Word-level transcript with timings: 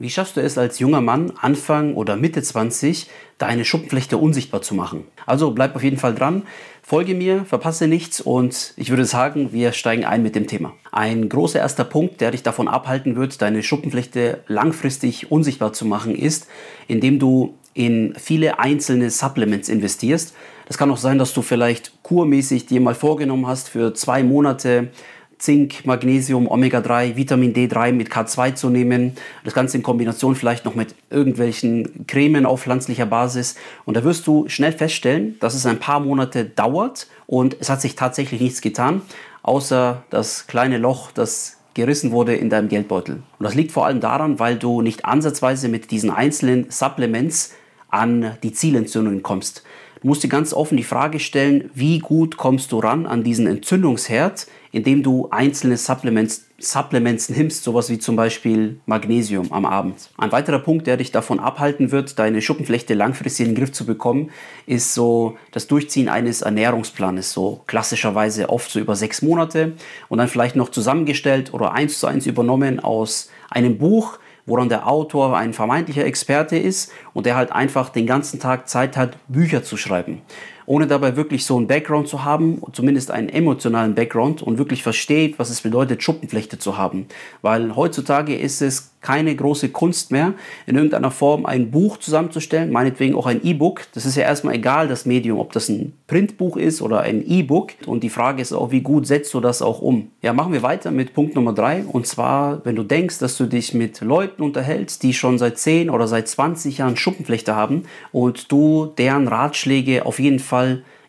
Wie 0.00 0.10
schaffst 0.10 0.36
du 0.36 0.40
es 0.40 0.56
als 0.56 0.78
junger 0.78 1.00
Mann, 1.00 1.32
Anfang 1.40 1.94
oder 1.94 2.14
Mitte 2.14 2.40
20, 2.40 3.08
deine 3.36 3.64
Schuppenflechte 3.64 4.16
unsichtbar 4.16 4.62
zu 4.62 4.76
machen? 4.76 5.04
Also 5.26 5.50
bleib 5.50 5.74
auf 5.74 5.82
jeden 5.82 5.96
Fall 5.96 6.14
dran, 6.14 6.42
folge 6.84 7.16
mir, 7.16 7.44
verpasse 7.44 7.88
nichts 7.88 8.20
und 8.20 8.74
ich 8.76 8.90
würde 8.90 9.04
sagen, 9.04 9.52
wir 9.52 9.72
steigen 9.72 10.04
ein 10.04 10.22
mit 10.22 10.36
dem 10.36 10.46
Thema. 10.46 10.72
Ein 10.92 11.28
großer 11.28 11.58
erster 11.58 11.82
Punkt, 11.82 12.20
der 12.20 12.30
dich 12.30 12.44
davon 12.44 12.68
abhalten 12.68 13.16
wird, 13.16 13.42
deine 13.42 13.64
Schuppenflechte 13.64 14.44
langfristig 14.46 15.32
unsichtbar 15.32 15.72
zu 15.72 15.84
machen, 15.84 16.14
ist, 16.14 16.46
indem 16.86 17.18
du 17.18 17.54
in 17.74 18.14
viele 18.16 18.60
einzelne 18.60 19.10
Supplements 19.10 19.68
investierst. 19.68 20.32
Das 20.66 20.78
kann 20.78 20.92
auch 20.92 20.96
sein, 20.96 21.18
dass 21.18 21.34
du 21.34 21.42
vielleicht 21.42 22.04
kurmäßig 22.04 22.66
dir 22.66 22.80
mal 22.80 22.94
vorgenommen 22.94 23.48
hast, 23.48 23.68
für 23.68 23.94
zwei 23.94 24.22
Monate 24.22 24.90
Zink, 25.38 25.86
Magnesium, 25.86 26.48
Omega-3, 26.48 27.16
Vitamin 27.16 27.54
D3 27.54 27.92
mit 27.92 28.10
K2 28.10 28.54
zu 28.54 28.70
nehmen. 28.70 29.12
Das 29.44 29.54
Ganze 29.54 29.76
in 29.76 29.82
Kombination 29.82 30.34
vielleicht 30.34 30.64
noch 30.64 30.74
mit 30.74 30.94
irgendwelchen 31.10 32.06
Cremen 32.06 32.44
auf 32.44 32.62
pflanzlicher 32.62 33.06
Basis. 33.06 33.54
Und 33.84 33.96
da 33.96 34.04
wirst 34.04 34.26
du 34.26 34.48
schnell 34.48 34.72
feststellen, 34.72 35.36
dass 35.40 35.54
es 35.54 35.66
ein 35.66 35.78
paar 35.78 36.00
Monate 36.00 36.44
dauert 36.44 37.06
und 37.26 37.56
es 37.60 37.70
hat 37.70 37.80
sich 37.80 37.94
tatsächlich 37.94 38.40
nichts 38.40 38.60
getan, 38.60 39.02
außer 39.42 40.02
das 40.10 40.46
kleine 40.46 40.78
Loch, 40.78 41.12
das 41.12 41.58
gerissen 41.74 42.10
wurde 42.10 42.34
in 42.34 42.50
deinem 42.50 42.68
Geldbeutel. 42.68 43.22
Und 43.38 43.44
das 43.44 43.54
liegt 43.54 43.70
vor 43.70 43.86
allem 43.86 44.00
daran, 44.00 44.40
weil 44.40 44.56
du 44.56 44.82
nicht 44.82 45.04
ansatzweise 45.04 45.68
mit 45.68 45.92
diesen 45.92 46.10
einzelnen 46.10 46.70
Supplements 46.70 47.54
an 47.88 48.36
die 48.42 48.52
Zielentzündungen 48.52 49.22
kommst. 49.22 49.62
Du 50.00 50.08
musst 50.08 50.22
dir 50.22 50.28
ganz 50.28 50.52
offen 50.52 50.76
die 50.76 50.84
Frage 50.84 51.18
stellen, 51.18 51.70
wie 51.74 51.98
gut 51.98 52.36
kommst 52.36 52.70
du 52.72 52.78
ran 52.78 53.06
an 53.06 53.24
diesen 53.24 53.46
Entzündungsherd, 53.46 54.46
indem 54.78 55.02
du 55.02 55.26
einzelne 55.32 55.76
Supplements, 55.76 56.46
Supplements 56.60 57.30
nimmst, 57.30 57.64
sowas 57.64 57.90
wie 57.90 57.98
zum 57.98 58.14
Beispiel 58.14 58.78
Magnesium 58.86 59.52
am 59.52 59.66
Abend. 59.66 60.10
Ein 60.16 60.30
weiterer 60.30 60.60
Punkt, 60.60 60.86
der 60.86 60.96
dich 60.96 61.10
davon 61.10 61.40
abhalten 61.40 61.90
wird, 61.90 62.16
deine 62.20 62.40
Schuppenflechte 62.40 62.94
langfristig 62.94 63.46
in 63.46 63.54
den 63.54 63.58
Griff 63.58 63.72
zu 63.72 63.84
bekommen, 63.84 64.30
ist 64.66 64.94
so 64.94 65.36
das 65.50 65.66
Durchziehen 65.66 66.08
eines 66.08 66.42
Ernährungsplanes, 66.42 67.32
so 67.32 67.62
klassischerweise 67.66 68.50
oft 68.50 68.70
so 68.70 68.78
über 68.78 68.94
sechs 68.94 69.20
Monate 69.20 69.72
und 70.08 70.18
dann 70.18 70.28
vielleicht 70.28 70.54
noch 70.54 70.68
zusammengestellt 70.68 71.52
oder 71.52 71.72
eins 71.72 71.98
zu 71.98 72.06
eins 72.06 72.26
übernommen 72.26 72.78
aus 72.78 73.30
einem 73.50 73.78
Buch, 73.78 74.20
woran 74.46 74.68
der 74.68 74.86
Autor 74.86 75.36
ein 75.36 75.54
vermeintlicher 75.54 76.06
Experte 76.06 76.56
ist 76.56 76.92
und 77.14 77.26
der 77.26 77.34
halt 77.34 77.50
einfach 77.50 77.88
den 77.88 78.06
ganzen 78.06 78.38
Tag 78.38 78.68
Zeit 78.68 78.96
hat, 78.96 79.16
Bücher 79.26 79.64
zu 79.64 79.76
schreiben 79.76 80.22
ohne 80.68 80.86
dabei 80.86 81.16
wirklich 81.16 81.46
so 81.46 81.56
einen 81.56 81.66
Background 81.66 82.08
zu 82.08 82.24
haben, 82.24 82.60
zumindest 82.74 83.10
einen 83.10 83.30
emotionalen 83.30 83.94
Background 83.94 84.42
und 84.42 84.58
wirklich 84.58 84.82
versteht, 84.82 85.38
was 85.38 85.48
es 85.48 85.62
bedeutet, 85.62 86.02
Schuppenflechte 86.02 86.58
zu 86.58 86.76
haben. 86.76 87.06
Weil 87.40 87.74
heutzutage 87.74 88.36
ist 88.36 88.60
es 88.60 88.90
keine 89.00 89.34
große 89.34 89.68
Kunst 89.70 90.10
mehr, 90.10 90.34
in 90.66 90.76
irgendeiner 90.76 91.10
Form 91.10 91.46
ein 91.46 91.70
Buch 91.70 91.98
zusammenzustellen, 91.98 92.72
meinetwegen 92.72 93.14
auch 93.14 93.26
ein 93.26 93.42
E-Book. 93.44 93.82
Das 93.94 94.04
ist 94.04 94.16
ja 94.16 94.24
erstmal 94.24 94.56
egal, 94.56 94.88
das 94.88 95.06
Medium, 95.06 95.38
ob 95.38 95.52
das 95.52 95.68
ein 95.68 95.94
Printbuch 96.08 96.56
ist 96.56 96.82
oder 96.82 97.00
ein 97.00 97.24
E-Book. 97.24 97.72
Und 97.86 98.02
die 98.02 98.10
Frage 98.10 98.42
ist 98.42 98.52
auch, 98.52 98.70
wie 98.70 98.80
gut 98.80 99.06
setzt 99.06 99.32
du 99.34 99.40
das 99.40 99.62
auch 99.62 99.80
um? 99.80 100.10
Ja, 100.20 100.32
machen 100.32 100.52
wir 100.52 100.62
weiter 100.62 100.90
mit 100.90 101.14
Punkt 101.14 101.36
Nummer 101.36 101.52
drei. 101.52 101.84
Und 101.84 102.06
zwar, 102.06 102.64
wenn 102.64 102.74
du 102.74 102.82
denkst, 102.82 103.18
dass 103.18 103.36
du 103.36 103.46
dich 103.46 103.72
mit 103.72 104.00
Leuten 104.00 104.42
unterhältst, 104.42 105.02
die 105.02 105.14
schon 105.14 105.38
seit 105.38 105.58
10 105.58 105.90
oder 105.90 106.08
seit 106.08 106.28
20 106.28 106.78
Jahren 106.78 106.96
Schuppenflechte 106.96 107.54
haben 107.54 107.84
und 108.10 108.50
du 108.50 108.92
deren 108.98 109.28
Ratschläge 109.28 110.06
auf 110.06 110.18
jeden 110.18 110.40
Fall 110.40 110.57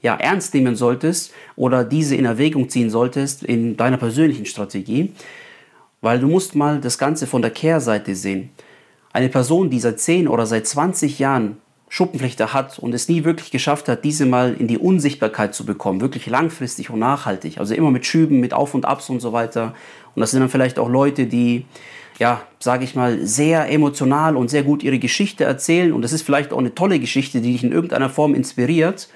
ja, 0.02 0.16
ernst 0.16 0.54
nehmen 0.54 0.76
solltest 0.76 1.34
oder 1.56 1.84
diese 1.84 2.16
in 2.16 2.26
Erwägung 2.26 2.70
ziehen 2.70 2.90
solltest 2.90 3.44
in 3.44 3.76
deiner 3.78 3.98
persönlichen 3.98 4.46
Strategie, 4.46 5.14
weil 6.02 6.20
du 6.20 6.28
musst 6.28 6.56
mal 6.56 6.80
das 6.80 6.98
Ganze 6.98 7.28
von 7.28 7.42
der 7.42 7.52
Kehrseite 7.52 8.16
sehen. 8.16 8.50
Eine 9.12 9.30
Person, 9.30 9.70
die 9.70 9.80
seit 9.80 10.00
10 10.00 10.28
oder 10.28 10.46
seit 10.46 10.68
20 10.68 11.20
Jahren 11.20 11.58
Schuppenflechte 11.90 12.54
hat 12.54 12.78
und 12.78 12.94
es 12.94 13.10
nie 13.10 13.24
wirklich 13.24 13.50
geschafft 13.50 13.90
hat, 13.90 14.04
diese 14.04 14.28
mal 14.28 14.54
in 14.54 14.68
die 14.68 14.78
Unsichtbarkeit 14.78 15.56
zu 15.56 15.66
bekommen, 15.66 16.02
wirklich 16.02 16.28
langfristig 16.28 16.92
und 16.92 17.00
nachhaltig. 17.00 17.58
Also 17.58 17.74
immer 17.74 17.90
mit 17.90 18.06
Schüben, 18.06 18.40
mit 18.40 18.54
Auf 18.54 18.76
und 18.76 18.86
Abs 18.86 19.10
und 19.10 19.20
so 19.20 19.34
weiter. 19.34 19.74
Und 20.14 20.22
das 20.22 20.32
sind 20.32 20.40
dann 20.40 20.50
vielleicht 20.50 20.78
auch 20.78 20.88
Leute, 20.88 21.26
die, 21.26 21.66
ja, 22.20 22.44
sage 22.60 22.84
ich 22.84 22.94
mal, 22.94 23.26
sehr 23.26 23.72
emotional 23.72 24.38
und 24.38 24.50
sehr 24.50 24.62
gut 24.62 24.84
ihre 24.84 25.00
Geschichte 25.00 25.46
erzählen. 25.46 25.92
Und 25.92 26.04
das 26.04 26.14
ist 26.14 26.22
vielleicht 26.22 26.54
auch 26.54 26.60
eine 26.60 26.76
tolle 26.76 27.00
Geschichte, 27.00 27.42
die 27.42 27.54
dich 27.54 27.64
in 27.64 27.72
irgendeiner 27.72 28.12
Form 28.12 28.36
inspiriert. 28.36 29.10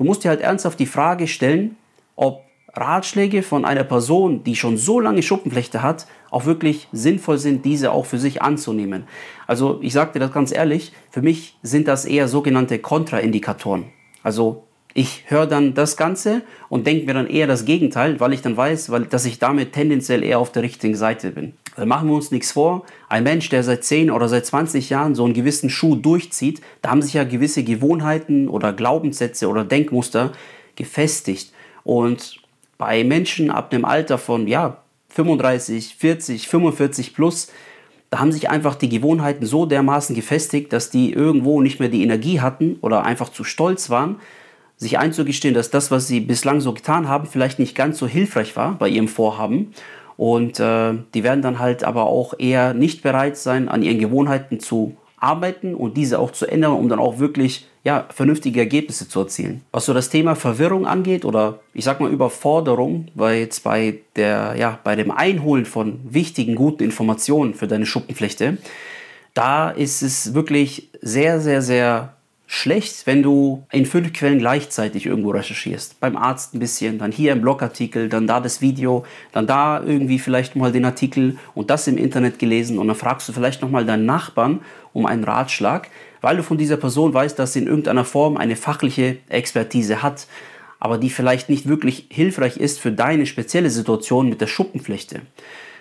Du 0.00 0.06
musst 0.06 0.24
dir 0.24 0.30
halt 0.30 0.40
ernsthaft 0.40 0.80
die 0.80 0.86
Frage 0.86 1.28
stellen, 1.28 1.76
ob 2.16 2.44
Ratschläge 2.72 3.42
von 3.42 3.66
einer 3.66 3.84
Person, 3.84 4.42
die 4.44 4.56
schon 4.56 4.78
so 4.78 4.98
lange 4.98 5.22
Schuppenflechte 5.22 5.82
hat, 5.82 6.06
auch 6.30 6.46
wirklich 6.46 6.88
sinnvoll 6.90 7.36
sind, 7.36 7.66
diese 7.66 7.92
auch 7.92 8.06
für 8.06 8.18
sich 8.18 8.40
anzunehmen. 8.40 9.04
Also 9.46 9.78
ich 9.82 9.92
sage 9.92 10.12
dir 10.14 10.20
das 10.20 10.32
ganz 10.32 10.52
ehrlich, 10.52 10.92
für 11.10 11.20
mich 11.20 11.58
sind 11.62 11.86
das 11.86 12.06
eher 12.06 12.28
sogenannte 12.28 12.78
Kontraindikatoren. 12.78 13.92
Also 14.22 14.64
ich 14.94 15.24
höre 15.26 15.46
dann 15.46 15.74
das 15.74 15.96
Ganze 15.96 16.42
und 16.68 16.86
denke 16.86 17.06
mir 17.06 17.14
dann 17.14 17.28
eher 17.28 17.46
das 17.46 17.64
Gegenteil, 17.64 18.18
weil 18.18 18.32
ich 18.32 18.42
dann 18.42 18.56
weiß, 18.56 18.90
weil, 18.90 19.04
dass 19.04 19.24
ich 19.24 19.38
damit 19.38 19.72
tendenziell 19.72 20.24
eher 20.24 20.38
auf 20.38 20.52
der 20.52 20.62
richtigen 20.62 20.96
Seite 20.96 21.30
bin. 21.30 21.54
Weil 21.76 21.86
machen 21.86 22.08
wir 22.08 22.16
uns 22.16 22.30
nichts 22.30 22.52
vor, 22.52 22.84
ein 23.08 23.22
Mensch, 23.22 23.48
der 23.48 23.62
seit 23.62 23.84
10 23.84 24.10
oder 24.10 24.28
seit 24.28 24.46
20 24.46 24.90
Jahren 24.90 25.14
so 25.14 25.24
einen 25.24 25.34
gewissen 25.34 25.70
Schuh 25.70 25.94
durchzieht, 25.94 26.60
da 26.82 26.90
haben 26.90 27.02
sich 27.02 27.14
ja 27.14 27.24
gewisse 27.24 27.62
Gewohnheiten 27.62 28.48
oder 28.48 28.72
Glaubenssätze 28.72 29.48
oder 29.48 29.64
Denkmuster 29.64 30.32
gefestigt. 30.74 31.52
Und 31.84 32.40
bei 32.76 33.04
Menschen 33.04 33.50
ab 33.50 33.70
dem 33.70 33.84
Alter 33.84 34.18
von 34.18 34.48
ja, 34.48 34.78
35, 35.10 35.94
40, 35.96 36.48
45 36.48 37.14
plus, 37.14 37.48
da 38.10 38.18
haben 38.18 38.32
sich 38.32 38.50
einfach 38.50 38.74
die 38.74 38.88
Gewohnheiten 38.88 39.46
so 39.46 39.66
dermaßen 39.66 40.16
gefestigt, 40.16 40.72
dass 40.72 40.90
die 40.90 41.12
irgendwo 41.12 41.60
nicht 41.60 41.78
mehr 41.78 41.88
die 41.88 42.02
Energie 42.02 42.40
hatten 42.40 42.76
oder 42.80 43.04
einfach 43.04 43.28
zu 43.28 43.44
stolz 43.44 43.88
waren, 43.88 44.16
sich 44.80 44.98
einzugestehen, 44.98 45.54
dass 45.54 45.70
das, 45.70 45.90
was 45.90 46.08
sie 46.08 46.20
bislang 46.20 46.60
so 46.60 46.72
getan 46.72 47.06
haben, 47.06 47.26
vielleicht 47.26 47.58
nicht 47.58 47.76
ganz 47.76 47.98
so 47.98 48.06
hilfreich 48.06 48.56
war 48.56 48.76
bei 48.78 48.88
ihrem 48.88 49.08
Vorhaben. 49.08 49.72
Und 50.16 50.58
äh, 50.58 50.94
die 51.14 51.22
werden 51.22 51.42
dann 51.42 51.58
halt 51.58 51.84
aber 51.84 52.04
auch 52.04 52.34
eher 52.38 52.72
nicht 52.72 53.02
bereit 53.02 53.36
sein, 53.36 53.68
an 53.68 53.82
ihren 53.82 53.98
Gewohnheiten 53.98 54.58
zu 54.58 54.96
arbeiten 55.18 55.74
und 55.74 55.98
diese 55.98 56.18
auch 56.18 56.30
zu 56.30 56.46
ändern, 56.46 56.72
um 56.72 56.88
dann 56.88 56.98
auch 56.98 57.18
wirklich 57.18 57.66
ja, 57.84 58.06
vernünftige 58.08 58.60
Ergebnisse 58.60 59.06
zu 59.06 59.20
erzielen. 59.20 59.62
Was 59.70 59.84
so 59.84 59.92
das 59.92 60.08
Thema 60.08 60.34
Verwirrung 60.34 60.86
angeht 60.86 61.26
oder 61.26 61.60
ich 61.74 61.84
sag 61.84 62.00
mal 62.00 62.10
Überforderung, 62.10 63.08
weil 63.14 63.38
jetzt 63.38 63.62
bei 63.62 63.98
der, 64.16 64.54
ja, 64.58 64.78
bei 64.82 64.96
dem 64.96 65.10
Einholen 65.10 65.66
von 65.66 66.00
wichtigen, 66.08 66.54
guten 66.54 66.84
Informationen 66.84 67.52
für 67.52 67.68
deine 67.68 67.86
Schuppenflechte, 67.86 68.56
da 69.34 69.70
ist 69.70 70.02
es 70.02 70.32
wirklich 70.32 70.88
sehr, 71.02 71.40
sehr, 71.40 71.60
sehr 71.60 72.14
schlecht, 72.52 73.06
wenn 73.06 73.22
du 73.22 73.64
in 73.70 73.86
fünf 73.86 74.12
Quellen 74.12 74.40
gleichzeitig 74.40 75.06
irgendwo 75.06 75.30
recherchierst. 75.30 76.00
Beim 76.00 76.16
Arzt 76.16 76.52
ein 76.52 76.58
bisschen, 76.58 76.98
dann 76.98 77.12
hier 77.12 77.30
im 77.30 77.42
Blogartikel, 77.42 78.08
dann 78.08 78.26
da 78.26 78.40
das 78.40 78.60
Video, 78.60 79.04
dann 79.30 79.46
da 79.46 79.80
irgendwie 79.80 80.18
vielleicht 80.18 80.56
mal 80.56 80.72
den 80.72 80.84
Artikel 80.84 81.38
und 81.54 81.70
das 81.70 81.86
im 81.86 81.96
Internet 81.96 82.40
gelesen 82.40 82.80
und 82.80 82.88
dann 82.88 82.96
fragst 82.96 83.28
du 83.28 83.32
vielleicht 83.32 83.62
nochmal 83.62 83.86
deinen 83.86 84.04
Nachbarn 84.04 84.62
um 84.92 85.06
einen 85.06 85.22
Ratschlag, 85.22 85.90
weil 86.22 86.38
du 86.38 86.42
von 86.42 86.58
dieser 86.58 86.76
Person 86.76 87.14
weißt, 87.14 87.38
dass 87.38 87.52
sie 87.52 87.60
in 87.60 87.68
irgendeiner 87.68 88.04
Form 88.04 88.36
eine 88.36 88.56
fachliche 88.56 89.18
Expertise 89.28 90.02
hat, 90.02 90.26
aber 90.80 90.98
die 90.98 91.10
vielleicht 91.10 91.50
nicht 91.50 91.68
wirklich 91.68 92.08
hilfreich 92.10 92.56
ist 92.56 92.80
für 92.80 92.90
deine 92.90 93.26
spezielle 93.26 93.70
Situation 93.70 94.28
mit 94.28 94.40
der 94.40 94.48
Schuppenflechte. 94.48 95.20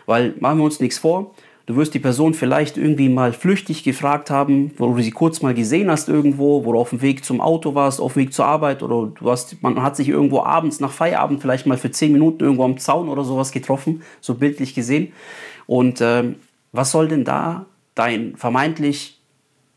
Weil 0.06 0.36
machen 0.40 0.60
wir 0.60 0.66
uns 0.66 0.80
nichts 0.80 1.00
vor, 1.00 1.34
Du 1.70 1.76
wirst 1.76 1.94
die 1.94 2.00
Person 2.00 2.34
vielleicht 2.34 2.78
irgendwie 2.78 3.10
mal 3.10 3.32
flüchtig 3.32 3.84
gefragt 3.84 4.32
haben, 4.32 4.72
wo 4.78 4.92
du 4.92 5.04
sie 5.04 5.12
kurz 5.12 5.44
mal 5.44 5.54
gesehen 5.54 5.92
hast 5.92 6.10
irgendwo, 6.10 6.66
wo 6.66 6.74
du 6.74 6.80
auf 6.80 6.90
dem 6.90 7.04
Weg 7.04 7.24
zum 7.24 7.42
Auto 7.42 7.76
warst, 7.76 8.02
auf 8.02 8.14
dem 8.14 8.24
Weg 8.24 8.34
zur 8.34 8.46
Arbeit 8.46 8.82
oder 8.82 9.12
du 9.14 9.30
hast, 9.30 9.62
man 9.62 9.84
hat 9.84 9.96
sich 9.96 10.10
irgendwo 10.10 10.42
abends 10.42 10.80
nach 10.80 10.92
Feierabend 10.92 11.42
vielleicht 11.42 11.68
mal 11.68 11.78
für 11.78 11.92
zehn 11.92 12.12
Minuten 12.12 12.44
irgendwo 12.44 12.64
am 12.64 12.80
Zaun 12.80 13.08
oder 13.08 13.24
sowas 13.24 13.52
getroffen, 13.52 14.02
so 14.20 14.34
bildlich 14.34 14.74
gesehen. 14.74 15.14
Und 15.68 16.02
ähm, 16.02 16.38
was 16.72 16.90
soll 16.90 17.08
denn 17.08 17.24
da 17.24 17.68
dein 17.94 18.36
vermeintlich 18.36 19.19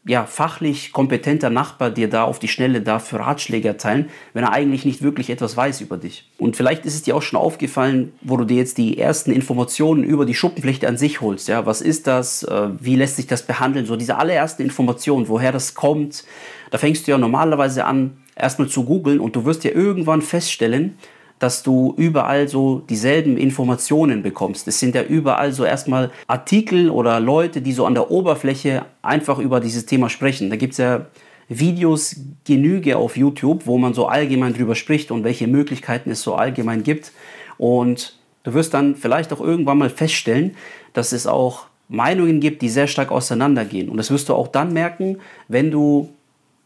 ja, 0.04 0.26
fachlich 0.26 0.92
kompetenter 0.92 1.48
Nachbar 1.48 1.90
dir 1.90 2.10
da 2.10 2.24
auf 2.24 2.40
die 2.40 2.48
Schnelle 2.48 2.80
dafür 2.80 3.20
Ratschläge 3.20 3.68
erteilen, 3.68 4.10
wenn 4.32 4.42
er 4.42 4.52
eigentlich 4.52 4.84
nicht 4.84 5.00
wirklich 5.00 5.30
etwas 5.30 5.56
weiß 5.56 5.80
über 5.80 5.96
dich. 5.96 6.28
Und 6.38 6.56
vielleicht 6.56 6.84
ist 6.84 6.94
es 6.94 7.02
dir 7.02 7.14
auch 7.14 7.22
schon 7.22 7.38
aufgefallen, 7.38 8.12
wo 8.20 8.36
du 8.36 8.44
dir 8.44 8.56
jetzt 8.56 8.78
die 8.78 8.98
ersten 8.98 9.30
Informationen 9.30 10.02
über 10.02 10.26
die 10.26 10.34
Schuppenflechte 10.34 10.88
an 10.88 10.96
sich 10.96 11.20
holst. 11.20 11.46
Ja, 11.46 11.66
was 11.66 11.80
ist 11.80 12.08
das? 12.08 12.42
Äh, 12.42 12.70
wie 12.80 12.96
lässt 12.96 13.16
sich 13.16 13.28
das 13.28 13.46
behandeln? 13.46 13.86
So 13.86 13.94
diese 13.94 14.16
allerersten 14.16 14.62
Informationen, 14.62 15.28
woher 15.28 15.52
das 15.52 15.74
kommt. 15.74 16.24
Da 16.72 16.78
fängst 16.78 17.06
du 17.06 17.12
ja 17.12 17.18
normalerweise 17.18 17.84
an, 17.84 18.16
erstmal 18.34 18.68
zu 18.68 18.84
googeln 18.84 19.20
und 19.20 19.36
du 19.36 19.44
wirst 19.44 19.62
ja 19.62 19.70
irgendwann 19.70 20.22
feststellen, 20.22 20.96
dass 21.42 21.64
du 21.64 21.92
überall 21.96 22.46
so 22.46 22.78
dieselben 22.88 23.36
Informationen 23.36 24.22
bekommst. 24.22 24.68
Es 24.68 24.78
sind 24.78 24.94
ja 24.94 25.02
überall 25.02 25.52
so 25.52 25.64
erstmal 25.64 26.12
Artikel 26.28 26.88
oder 26.88 27.18
Leute, 27.18 27.60
die 27.62 27.72
so 27.72 27.84
an 27.84 27.94
der 27.94 28.12
Oberfläche 28.12 28.84
einfach 29.02 29.40
über 29.40 29.58
dieses 29.58 29.84
Thema 29.84 30.08
sprechen. 30.08 30.50
Da 30.50 30.56
gibt 30.56 30.72
es 30.72 30.78
ja 30.78 31.06
Videos 31.48 32.14
Genüge 32.44 32.96
auf 32.96 33.16
YouTube, 33.16 33.66
wo 33.66 33.76
man 33.76 33.92
so 33.92 34.06
allgemein 34.06 34.54
drüber 34.54 34.76
spricht 34.76 35.10
und 35.10 35.24
welche 35.24 35.48
Möglichkeiten 35.48 36.12
es 36.12 36.22
so 36.22 36.36
allgemein 36.36 36.84
gibt. 36.84 37.10
Und 37.58 38.16
du 38.44 38.54
wirst 38.54 38.72
dann 38.72 38.94
vielleicht 38.94 39.32
auch 39.32 39.40
irgendwann 39.40 39.78
mal 39.78 39.90
feststellen, 39.90 40.54
dass 40.92 41.10
es 41.10 41.26
auch 41.26 41.66
Meinungen 41.88 42.38
gibt, 42.38 42.62
die 42.62 42.68
sehr 42.68 42.86
stark 42.86 43.10
auseinandergehen. 43.10 43.88
Und 43.88 43.96
das 43.96 44.12
wirst 44.12 44.28
du 44.28 44.34
auch 44.34 44.46
dann 44.46 44.72
merken, 44.72 45.18
wenn 45.48 45.72
du 45.72 46.10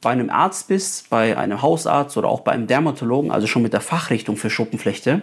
bei 0.01 0.11
einem 0.11 0.31
Arzt 0.31 0.69
bist, 0.69 1.11
bei 1.11 1.37
einem 1.37 1.63
Hausarzt 1.63 2.17
oder 2.17 2.29
auch 2.29 2.41
bei 2.41 2.53
einem 2.53 2.67
Dermatologen, 2.67 3.31
also 3.31 3.47
schon 3.47 3.63
mit 3.63 3.73
der 3.73 3.81
Fachrichtung 3.81 4.37
für 4.37 4.51
Schuppenflechte. 4.51 5.23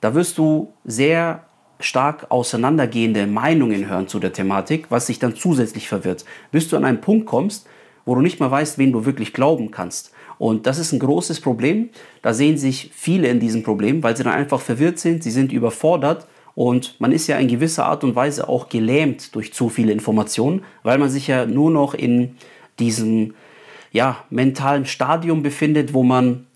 Da 0.00 0.14
wirst 0.14 0.38
du 0.38 0.72
sehr 0.84 1.44
stark 1.80 2.26
auseinandergehende 2.30 3.26
Meinungen 3.26 3.88
hören 3.88 4.08
zu 4.08 4.18
der 4.18 4.32
Thematik, 4.32 4.90
was 4.90 5.06
sich 5.06 5.18
dann 5.18 5.36
zusätzlich 5.36 5.88
verwirrt. 5.88 6.24
Bis 6.50 6.68
du 6.68 6.76
an 6.76 6.84
einen 6.84 7.00
Punkt 7.00 7.26
kommst, 7.26 7.66
wo 8.04 8.14
du 8.14 8.20
nicht 8.20 8.40
mehr 8.40 8.50
weißt, 8.50 8.78
wen 8.78 8.92
du 8.92 9.04
wirklich 9.04 9.32
glauben 9.32 9.70
kannst. 9.70 10.12
Und 10.38 10.66
das 10.66 10.78
ist 10.78 10.92
ein 10.92 10.98
großes 10.98 11.40
Problem. 11.40 11.90
Da 12.22 12.32
sehen 12.32 12.56
sich 12.56 12.90
viele 12.94 13.28
in 13.28 13.40
diesem 13.40 13.62
Problem, 13.62 14.02
weil 14.02 14.16
sie 14.16 14.22
dann 14.22 14.32
einfach 14.32 14.60
verwirrt 14.60 14.98
sind, 14.98 15.22
sie 15.22 15.30
sind 15.30 15.52
überfordert 15.52 16.26
und 16.54 16.96
man 17.00 17.12
ist 17.12 17.26
ja 17.26 17.38
in 17.38 17.48
gewisser 17.48 17.86
Art 17.86 18.02
und 18.02 18.16
Weise 18.16 18.48
auch 18.48 18.68
gelähmt 18.68 19.34
durch 19.34 19.52
zu 19.52 19.68
viele 19.68 19.92
Informationen, 19.92 20.64
weil 20.82 20.98
man 20.98 21.08
sich 21.08 21.28
ja 21.28 21.46
nur 21.46 21.70
noch 21.70 21.94
in 21.94 22.36
diesem 22.78 23.34
ja, 23.92 24.24
mentalen 24.30 24.86
Stadium 24.86 25.42
befindet, 25.42 25.94
wo 25.94 26.02
man 26.02 26.46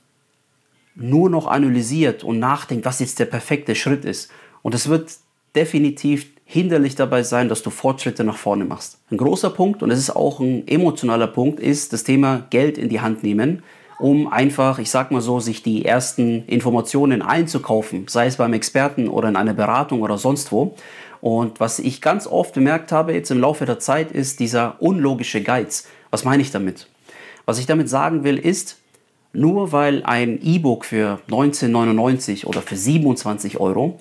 nur 0.94 1.30
noch 1.30 1.46
analysiert 1.46 2.22
und 2.22 2.38
nachdenkt, 2.38 2.84
was 2.84 3.00
jetzt 3.00 3.18
der 3.18 3.24
perfekte 3.24 3.74
Schritt 3.74 4.04
ist. 4.04 4.30
Und 4.62 4.74
es 4.74 4.88
wird 4.88 5.10
definitiv 5.54 6.26
hinderlich 6.44 6.94
dabei 6.94 7.22
sein, 7.22 7.48
dass 7.48 7.62
du 7.62 7.70
Fortschritte 7.70 8.24
nach 8.24 8.36
vorne 8.36 8.64
machst. 8.64 8.98
Ein 9.10 9.16
großer 9.16 9.50
Punkt, 9.50 9.82
und 9.82 9.90
es 9.90 9.98
ist 9.98 10.14
auch 10.14 10.40
ein 10.40 10.68
emotionaler 10.68 11.28
Punkt, 11.28 11.60
ist 11.60 11.92
das 11.92 12.04
Thema 12.04 12.46
Geld 12.50 12.76
in 12.76 12.88
die 12.88 13.00
Hand 13.00 13.22
nehmen 13.22 13.62
um 14.02 14.26
einfach, 14.26 14.80
ich 14.80 14.90
sag 14.90 15.12
mal 15.12 15.20
so, 15.20 15.38
sich 15.38 15.62
die 15.62 15.84
ersten 15.84 16.44
Informationen 16.46 17.22
einzukaufen, 17.22 18.08
sei 18.08 18.26
es 18.26 18.36
beim 18.36 18.52
Experten 18.52 19.08
oder 19.08 19.28
in 19.28 19.36
einer 19.36 19.54
Beratung 19.54 20.02
oder 20.02 20.18
sonst 20.18 20.50
wo. 20.50 20.74
Und 21.20 21.60
was 21.60 21.78
ich 21.78 22.02
ganz 22.02 22.26
oft 22.26 22.52
bemerkt 22.52 22.90
habe 22.90 23.12
jetzt 23.12 23.30
im 23.30 23.38
Laufe 23.38 23.64
der 23.64 23.78
Zeit, 23.78 24.10
ist 24.10 24.40
dieser 24.40 24.82
unlogische 24.82 25.40
Geiz. 25.40 25.86
Was 26.10 26.24
meine 26.24 26.42
ich 26.42 26.50
damit? 26.50 26.88
Was 27.46 27.58
ich 27.58 27.66
damit 27.66 27.88
sagen 27.88 28.24
will, 28.24 28.38
ist, 28.38 28.78
nur 29.32 29.72
weil 29.72 30.04
ein 30.04 30.40
E-Book 30.42 30.84
für 30.84 31.20
19,99 31.28 32.44
oder 32.46 32.62
für 32.62 32.76
27 32.76 33.58
Euro 33.58 33.98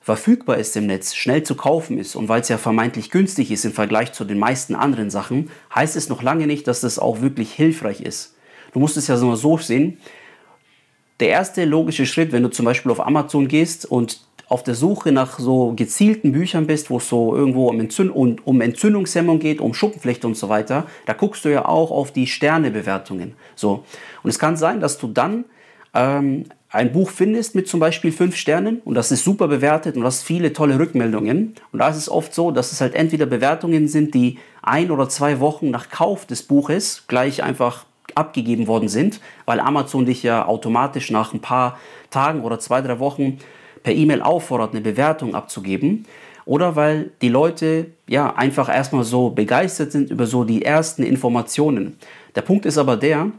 verfügbar 0.00 0.56
ist 0.56 0.74
im 0.76 0.86
Netz, 0.86 1.14
schnell 1.14 1.42
zu 1.42 1.54
kaufen 1.54 1.98
ist 1.98 2.16
und 2.16 2.28
weil 2.28 2.40
es 2.40 2.48
ja 2.48 2.56
vermeintlich 2.56 3.10
günstig 3.10 3.50
ist 3.50 3.66
im 3.66 3.72
Vergleich 3.72 4.12
zu 4.12 4.24
den 4.24 4.38
meisten 4.38 4.74
anderen 4.74 5.10
Sachen, 5.10 5.50
heißt 5.74 5.96
es 5.96 6.08
noch 6.08 6.22
lange 6.22 6.46
nicht, 6.46 6.66
dass 6.66 6.80
das 6.80 6.98
auch 6.98 7.20
wirklich 7.20 7.52
hilfreich 7.52 8.00
ist. 8.00 8.34
Du 8.72 8.78
musst 8.78 8.96
es 8.96 9.06
ja 9.06 9.18
so 9.18 9.34
so 9.34 9.58
sehen. 9.58 9.98
Der 11.20 11.28
erste 11.28 11.64
logische 11.66 12.06
Schritt, 12.06 12.32
wenn 12.32 12.42
du 12.42 12.48
zum 12.48 12.64
Beispiel 12.64 12.90
auf 12.90 13.06
Amazon 13.06 13.48
gehst 13.48 13.84
und 13.84 14.20
auf 14.48 14.62
der 14.62 14.74
Suche 14.74 15.12
nach 15.12 15.38
so 15.38 15.74
gezielten 15.76 16.32
Büchern 16.32 16.66
bist, 16.66 16.90
wo 16.90 16.96
es 16.96 17.08
so 17.08 17.36
irgendwo 17.36 17.68
um, 17.68 17.78
Entzünd 17.80 18.14
um, 18.14 18.36
um 18.44 18.60
Entzündungshemmung 18.60 19.38
geht, 19.38 19.60
um 19.60 19.74
Schuppenflechte 19.74 20.26
und 20.26 20.36
so 20.36 20.48
weiter, 20.48 20.86
da 21.06 21.12
guckst 21.12 21.44
du 21.44 21.50
ja 21.50 21.66
auch 21.66 21.90
auf 21.90 22.12
die 22.12 22.26
Sternebewertungen. 22.26 23.34
So. 23.54 23.84
Und 24.22 24.30
es 24.30 24.38
kann 24.38 24.56
sein, 24.56 24.80
dass 24.80 24.98
du 24.98 25.08
dann 25.08 25.44
ähm, 25.94 26.46
ein 26.70 26.92
Buch 26.92 27.10
findest 27.10 27.54
mit 27.54 27.68
zum 27.68 27.80
Beispiel 27.80 28.12
fünf 28.12 28.36
Sternen 28.36 28.80
und 28.84 28.94
das 28.94 29.10
ist 29.10 29.24
super 29.24 29.48
bewertet 29.48 29.96
und 29.96 30.02
du 30.02 30.06
hast 30.06 30.22
viele 30.22 30.52
tolle 30.52 30.78
Rückmeldungen. 30.78 31.54
Und 31.72 31.78
da 31.78 31.88
ist 31.88 31.96
es 31.96 32.10
oft 32.10 32.34
so, 32.34 32.50
dass 32.50 32.72
es 32.72 32.80
halt 32.80 32.94
entweder 32.94 33.26
Bewertungen 33.26 33.88
sind, 33.88 34.14
die 34.14 34.38
ein 34.62 34.90
oder 34.90 35.08
zwei 35.08 35.40
Wochen 35.40 35.70
nach 35.70 35.90
Kauf 35.90 36.26
des 36.26 36.42
Buches 36.42 37.04
gleich 37.06 37.42
einfach 37.42 37.84
abgegeben 38.14 38.66
worden 38.66 38.88
sind, 38.88 39.20
weil 39.44 39.60
Amazon 39.60 40.06
dich 40.06 40.22
ja 40.22 40.46
automatisch 40.46 41.10
nach 41.10 41.32
ein 41.32 41.40
paar 41.40 41.78
Tagen 42.10 42.42
oder 42.42 42.58
zwei, 42.58 42.80
drei 42.80 42.98
Wochen 42.98 43.38
per 43.82 43.94
E-Mail 43.94 44.22
auffordert, 44.22 44.72
eine 44.72 44.80
Bewertung 44.80 45.34
abzugeben. 45.34 46.06
Oder 46.44 46.76
weil 46.76 47.10
die 47.20 47.28
Leute 47.28 47.86
ja 48.08 48.34
einfach 48.34 48.68
erstmal 48.74 49.04
so 49.04 49.30
begeistert 49.30 49.92
sind 49.92 50.10
über 50.10 50.26
so 50.26 50.44
die 50.44 50.64
ersten 50.64 51.02
Informationen. 51.02 51.96
Der 52.34 52.42
Punkt 52.42 52.64
ist 52.64 52.78
aber 52.78 52.96
der, 52.96 53.30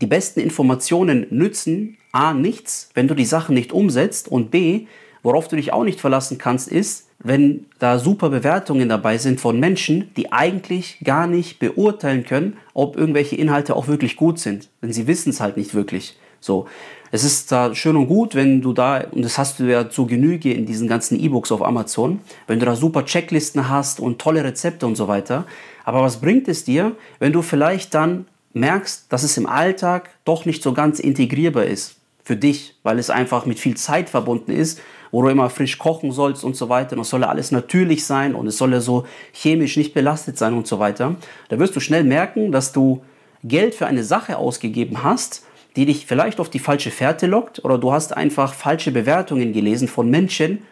die 0.00 0.06
besten 0.06 0.40
Informationen 0.40 1.26
nützen 1.30 1.96
A 2.12 2.34
nichts, 2.34 2.90
wenn 2.94 3.08
du 3.08 3.14
die 3.14 3.24
Sachen 3.24 3.54
nicht 3.54 3.72
umsetzt 3.72 4.28
und 4.28 4.50
B, 4.50 4.86
worauf 5.22 5.48
du 5.48 5.56
dich 5.56 5.72
auch 5.72 5.84
nicht 5.84 6.00
verlassen 6.00 6.38
kannst, 6.38 6.68
ist, 6.68 7.08
wenn 7.18 7.66
da 7.78 7.98
super 7.98 8.28
Bewertungen 8.28 8.88
dabei 8.88 9.16
sind 9.16 9.40
von 9.40 9.58
Menschen, 9.58 10.10
die 10.16 10.32
eigentlich 10.32 10.98
gar 11.04 11.26
nicht 11.26 11.58
beurteilen 11.58 12.24
können, 12.24 12.56
ob 12.74 12.96
irgendwelche 12.96 13.36
Inhalte 13.36 13.76
auch 13.76 13.88
wirklich 13.88 14.16
gut 14.16 14.38
sind. 14.38 14.68
Denn 14.82 14.92
sie 14.92 15.06
wissen 15.06 15.30
es 15.30 15.40
halt 15.40 15.56
nicht 15.56 15.74
wirklich. 15.74 16.18
So. 16.42 16.66
Es 17.10 17.24
ist 17.24 17.52
da 17.52 17.74
schön 17.74 17.96
und 17.96 18.08
gut, 18.08 18.34
wenn 18.34 18.62
du 18.62 18.72
da, 18.72 19.04
und 19.10 19.22
das 19.22 19.36
hast 19.38 19.58
du 19.58 19.64
ja 19.64 19.90
zu 19.90 20.06
Genüge 20.06 20.52
in 20.52 20.66
diesen 20.66 20.88
ganzen 20.88 21.18
E-Books 21.20 21.52
auf 21.52 21.62
Amazon, 21.62 22.20
wenn 22.46 22.58
du 22.58 22.66
da 22.66 22.74
super 22.74 23.04
Checklisten 23.04 23.68
hast 23.68 24.00
und 24.00 24.18
tolle 24.18 24.44
Rezepte 24.44 24.86
und 24.86 24.96
so 24.96 25.08
weiter. 25.08 25.46
Aber 25.84 26.02
was 26.02 26.20
bringt 26.20 26.48
es 26.48 26.64
dir, 26.64 26.92
wenn 27.18 27.32
du 27.32 27.42
vielleicht 27.42 27.94
dann 27.94 28.26
merkst, 28.54 29.06
dass 29.10 29.22
es 29.22 29.36
im 29.36 29.46
Alltag 29.46 30.10
doch 30.24 30.44
nicht 30.44 30.62
so 30.62 30.72
ganz 30.72 31.00
integrierbar 31.00 31.64
ist 31.64 31.96
für 32.24 32.36
dich, 32.36 32.76
weil 32.82 32.98
es 32.98 33.10
einfach 33.10 33.46
mit 33.46 33.58
viel 33.58 33.76
Zeit 33.76 34.08
verbunden 34.08 34.52
ist 34.52 34.80
wo 35.12 35.22
du 35.22 35.28
immer 35.28 35.50
frisch 35.50 35.78
kochen 35.78 36.10
sollst 36.10 36.42
und 36.42 36.56
so 36.56 36.68
weiter. 36.68 36.96
Und 36.96 37.02
es 37.02 37.10
soll 37.10 37.22
alles 37.22 37.52
natürlich 37.52 38.04
sein 38.04 38.34
und 38.34 38.48
es 38.48 38.58
soll 38.58 38.80
so 38.80 39.06
chemisch 39.32 39.76
nicht 39.76 39.94
belastet 39.94 40.36
sein 40.38 40.54
und 40.54 40.66
so 40.66 40.80
weiter. 40.80 41.14
Da 41.50 41.58
wirst 41.60 41.76
du 41.76 41.80
schnell 41.80 42.02
merken, 42.02 42.50
dass 42.50 42.72
du 42.72 43.02
Geld 43.44 43.74
für 43.74 43.86
eine 43.86 44.02
Sache 44.02 44.38
ausgegeben 44.38 45.04
hast, 45.04 45.44
die 45.76 45.86
dich 45.86 46.06
vielleicht 46.06 46.40
auf 46.40 46.50
die 46.50 46.58
falsche 46.58 46.90
Fährte 46.90 47.26
lockt 47.26 47.64
oder 47.64 47.78
du 47.78 47.92
hast 47.92 48.16
einfach 48.16 48.54
falsche 48.54 48.92
Bewertungen 48.92 49.52
gelesen 49.52 49.88
von 49.88 50.10
Menschen, 50.10 50.62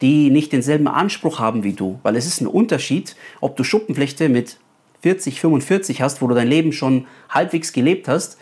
die 0.00 0.30
nicht 0.30 0.52
denselben 0.52 0.88
Anspruch 0.88 1.38
haben 1.38 1.64
wie 1.64 1.72
du. 1.72 1.98
Weil 2.02 2.16
es 2.16 2.26
ist 2.26 2.40
ein 2.40 2.46
Unterschied, 2.46 3.16
ob 3.40 3.56
du 3.56 3.64
Schuppenflechte 3.64 4.28
mit 4.28 4.58
40, 5.02 5.40
45 5.40 6.02
hast, 6.02 6.22
wo 6.22 6.26
du 6.26 6.34
dein 6.34 6.48
Leben 6.48 6.72
schon 6.72 7.06
halbwegs 7.28 7.72
gelebt 7.72 8.08
hast, 8.08 8.38